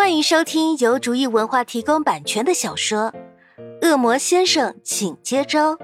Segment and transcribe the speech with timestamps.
[0.00, 3.12] 欢迎收听由竹意文化提供版权的小说
[3.86, 5.76] 《恶魔先生，请接招》，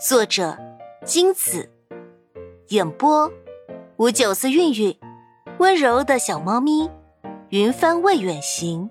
[0.00, 0.56] 作者
[1.04, 1.70] 金子，
[2.68, 3.30] 演播
[3.98, 4.98] 五九四韵韵，
[5.58, 6.90] 温柔的小猫咪，
[7.50, 8.90] 云帆未远行，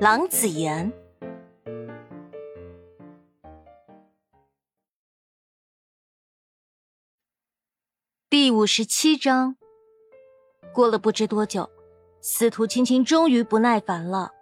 [0.00, 0.92] 郎子言。
[8.28, 9.56] 第五十七章，
[10.74, 11.70] 过了不知多久。
[12.28, 14.32] 司徒青青终于不耐烦了。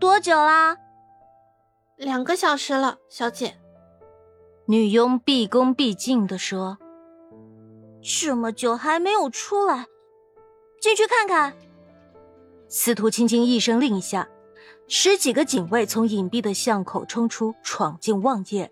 [0.00, 0.76] 多久啦？
[1.94, 3.54] 两个小时了，小姐。
[4.66, 6.78] 女佣毕恭毕敬的说
[8.02, 9.86] ：“这么久还没有出来，
[10.80, 11.56] 进去看看。”
[12.68, 14.28] 司徒青青一声令下，
[14.88, 18.68] 十几个警卫从隐蔽的巷口冲出，闯进望夜。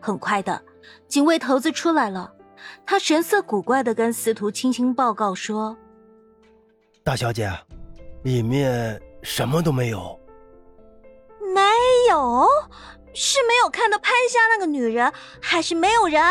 [0.00, 0.60] 很快的，
[1.06, 2.34] 警卫头子出来了，
[2.84, 5.78] 他神色古怪的跟司徒青青报告说。
[7.04, 7.50] 大小姐，
[8.22, 10.18] 里面什么都没有。
[11.52, 11.60] 没
[12.08, 12.46] 有？
[13.12, 16.22] 是没有看到拍下那个女人，还是没有人？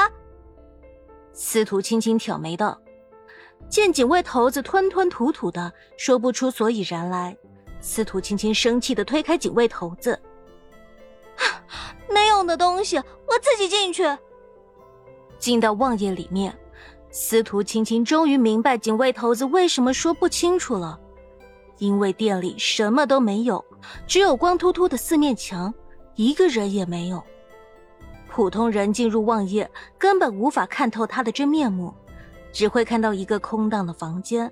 [1.33, 2.79] 司徒轻轻挑眉道。
[3.69, 7.35] 见警卫头子吞吞吐吐的说不出所以然来，
[7.81, 10.19] 司徒轻轻生气的推开警卫头子。
[12.09, 14.03] 没用的东西，我自己进去。
[15.37, 16.57] 进到望夜里面。
[17.11, 20.97] 司徒青青终于明白警卫头子为什么说不清楚了，
[21.77, 23.63] 因为店里什么都没有，
[24.07, 25.73] 只有光秃秃的四面墙，
[26.15, 27.21] 一个人也没有。
[28.29, 31.93] 普通人进入望夜，根本无法看透他的真面目，
[32.53, 34.49] 只会看到一个空荡的房间。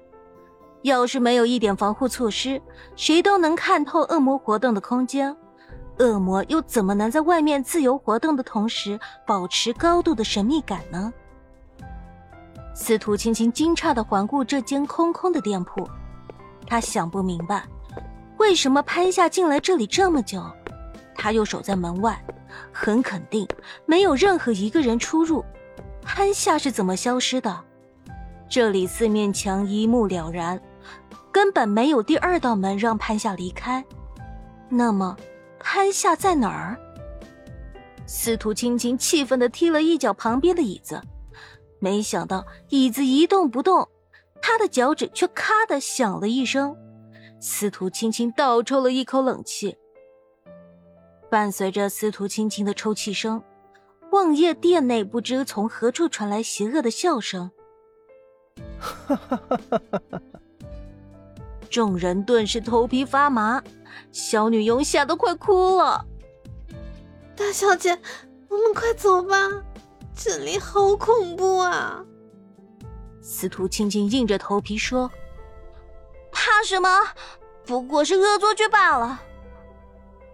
[0.81, 2.61] 要是没有一点防护措施，
[2.97, 5.33] 谁都能看透恶魔活动的空间。
[5.99, 11.13] 恶魔又怎么能在外面自由活动的同时，保持高度的神秘感呢？
[12.81, 15.85] 司徒青青惊诧的环顾这间空空的店铺，
[16.65, 17.67] 他想不明白，
[18.37, 20.41] 为什么潘夏进来这里这么久，
[21.13, 22.17] 他又守在门外，
[22.71, 23.45] 很肯定
[23.85, 25.43] 没有任何一个人出入。
[26.03, 27.59] 潘夏是怎么消失的？
[28.47, 30.59] 这里四面墙一目了然，
[31.33, 33.83] 根本没有第二道门让潘夏离开。
[34.69, 35.17] 那么，
[35.59, 36.79] 潘夏在哪儿？
[38.07, 40.99] 司徒青青气愤的踢了一脚旁边的椅子。
[41.79, 43.87] 没想到椅子一动不动，
[44.41, 46.75] 他的脚趾却咔的响了一声。
[47.39, 49.77] 司徒青青倒抽了一口冷气，
[51.29, 53.41] 伴随着司徒青青的抽泣声，
[54.11, 57.49] 望夜殿内不知从何处传来邪恶的笑声。
[61.69, 63.63] 众人顿时头皮发麻，
[64.11, 66.05] 小女佣吓得快哭了。
[67.37, 67.97] 大小姐，
[68.49, 69.37] 我们快走吧。
[70.21, 72.03] 这里好恐怖啊！
[73.21, 75.09] 司徒青青硬着头皮说
[76.29, 76.89] ：“怕什么？
[77.65, 79.21] 不过是恶作剧罢了。”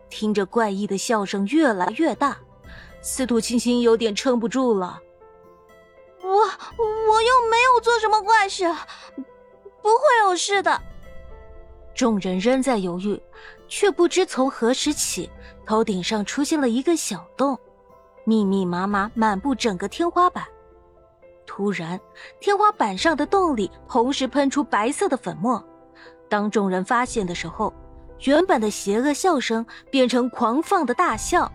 [0.09, 2.35] 听着怪异的笑声越来越大，
[3.00, 5.00] 司徒青青有点撑不住了。
[6.23, 8.63] 我我又没有做什么怪事，
[9.84, 10.81] 不会有事的。
[11.94, 13.22] 众人仍在犹豫，
[13.67, 15.29] 却不知从何时起，
[15.63, 17.59] 头顶上出现了一个小洞。
[18.25, 20.43] 密密麻麻，满布整个天花板。
[21.45, 21.99] 突然，
[22.41, 25.63] 天花板上的洞里同时喷出白色的粉末。
[26.27, 27.71] 当众人发现的时候，
[28.21, 31.49] 原本的邪恶笑声变成狂放的大笑。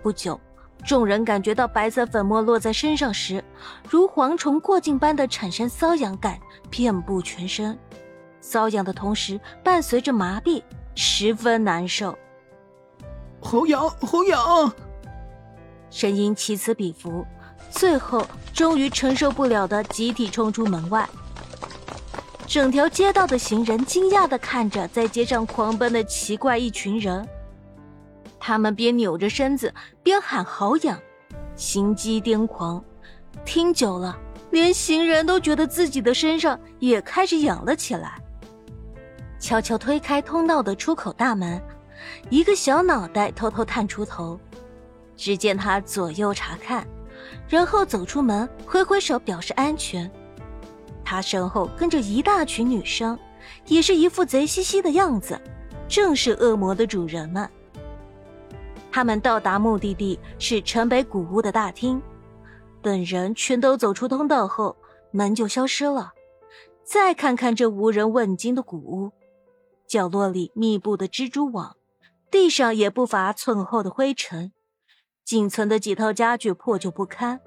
[0.00, 0.40] 不久，
[0.86, 3.44] 众人感觉到白色粉末落在身上时，
[3.88, 6.38] 如蝗虫过境般的产生瘙痒感，
[6.70, 7.76] 遍布全身。
[8.40, 10.62] 瘙痒的同时，伴随着麻痹，
[10.94, 12.16] 十分难受。
[13.42, 14.72] 好痒，好痒！
[15.90, 17.26] 声音此起彼伏，
[17.70, 21.08] 最后终于承受不了的集体冲出门外。
[22.46, 27.28] 整条街道的行人惊讶的看着在街上狂奔的奇怪一群人，
[28.38, 30.98] 他们边扭着身子边喊好痒，
[31.54, 32.82] 心机癫狂。
[33.44, 34.18] 听久了，
[34.50, 38.20] 连行人都觉得自己的身上也开始痒了起来。
[39.38, 41.62] 悄悄推开通道的出口大门，
[42.30, 44.38] 一个小脑袋偷偷探出头。
[45.20, 46.82] 只见他左右查看，
[47.46, 50.10] 然后走出门，挥挥手表示安全。
[51.04, 53.18] 他身后跟着一大群女生，
[53.66, 55.38] 也是一副贼兮兮的样子，
[55.86, 57.46] 正是恶魔的主人们。
[58.90, 62.00] 他们到达目的地是城北古屋的大厅，
[62.80, 64.74] 等人全都走出通道后，
[65.10, 66.12] 门就消失了。
[66.82, 69.12] 再看看这无人问津的古屋，
[69.86, 71.76] 角落里密布的蜘蛛网，
[72.30, 74.52] 地上也不乏寸厚的灰尘。
[75.24, 77.40] 仅存的几套家具破旧不堪，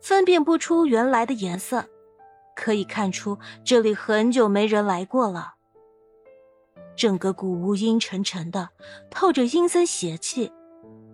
[0.00, 1.84] 分辨不出原来的颜色，
[2.54, 5.54] 可以看出这里很久没人来过了。
[6.96, 8.68] 整个古屋阴沉沉的，
[9.10, 10.52] 透着阴森邪气，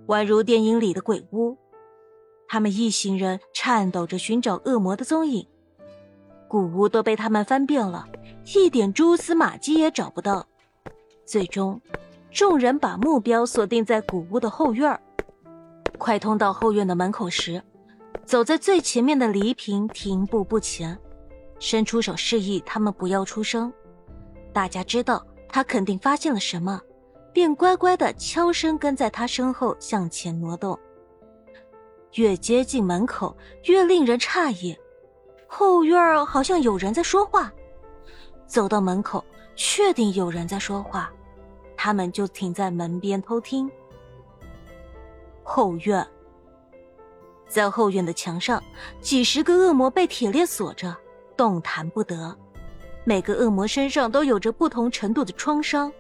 [0.09, 1.57] 宛如电影里的鬼屋。
[2.49, 5.47] 他们一行人颤抖着寻找恶魔的踪影，
[6.49, 8.09] 古屋都被他们翻遍了，
[8.55, 10.47] 一点蛛丝马迹也找不到。
[11.25, 11.81] 最终，
[12.33, 15.01] 众人把目标锁定在古屋的后院
[16.01, 17.63] 快通到后院的门口时，
[18.25, 20.99] 走在最前面的黎平停步不前，
[21.59, 23.71] 伸出手示意他们不要出声。
[24.51, 26.81] 大家知道他肯定发现了什么，
[27.35, 30.77] 便乖乖的悄声跟在他身后向前挪动。
[32.15, 34.75] 越接近门口，越令人诧异。
[35.47, 37.53] 后院好像有人在说话。
[38.47, 39.23] 走到门口，
[39.55, 41.13] 确定有人在说话，
[41.77, 43.71] 他们就停在门边偷听。
[45.53, 46.07] 后院，
[47.49, 48.63] 在后院的墙上，
[49.01, 50.97] 几十个恶魔被铁链锁着，
[51.37, 52.39] 动弹不得。
[53.03, 55.93] 每个恶魔身上都有着不同程度的创伤，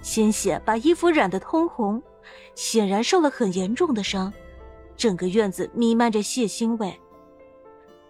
[0.00, 2.02] 鲜血把衣服染得通红，
[2.54, 4.32] 显然受了很严重的伤。
[4.96, 6.98] 整个院子弥漫着血腥味，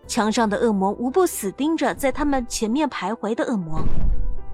[0.06, 3.82] 墙上的恶魔无不死盯着在他们前面徘徊的恶魔。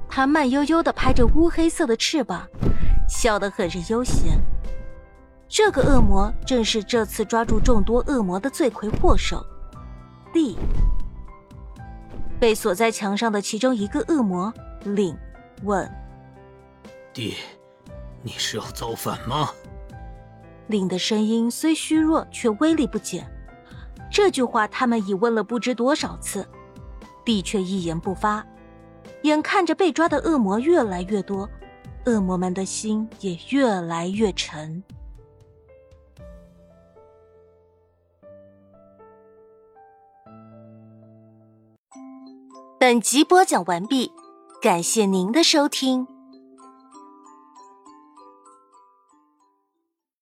[0.08, 2.48] 他慢悠悠地拍着乌黑色的翅膀，
[3.10, 4.40] 笑得很是悠闲。
[5.48, 9.44] 这个恶魔正是这次抓住众多恶魔的罪魁祸首——
[10.32, 10.56] 地。
[12.40, 14.52] 被锁在墙上的其中一个恶魔
[14.84, 15.16] 领
[15.62, 15.90] 问
[17.14, 17.36] ：“地，
[18.22, 19.50] 你是要造反吗？”
[20.68, 23.30] 领的声音虽虚弱，却威力不减。
[24.10, 26.46] 这句话他们已问了不知多少次，
[27.24, 28.44] 帝却一言不发。
[29.22, 31.48] 眼看着被抓的恶魔越来越多，
[32.06, 34.82] 恶魔们的心也越来越沉。
[42.84, 44.12] 本集播讲完毕，
[44.60, 46.06] 感谢您的收听。